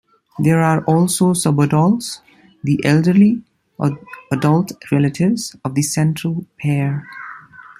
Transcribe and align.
There 0.39 0.59
are 0.63 0.83
also 0.85 1.33
subadults, 1.35 2.21
the 2.63 2.83
elderly, 2.83 3.43
or 3.77 3.99
adult 4.31 4.71
relatives 4.91 5.55
of 5.63 5.75
the 5.75 5.83
central 5.83 6.47
pair. 6.59 7.05